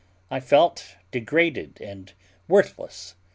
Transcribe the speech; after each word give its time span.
I 0.31 0.39
felt 0.39 0.95
degraded 1.11 1.79
and 1.79 2.11
worthless. 2.47 3.13